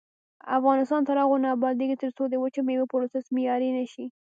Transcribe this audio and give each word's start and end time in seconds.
افغانستان 0.57 1.01
تر 1.07 1.15
هغو 1.23 1.37
نه 1.43 1.49
ابادیږي، 1.55 1.95
ترڅو 2.03 2.23
د 2.29 2.35
وچو 2.43 2.61
میوو 2.67 2.89
پروسس 2.91 3.25
معیاري 3.35 3.69
نشي. 3.77 4.05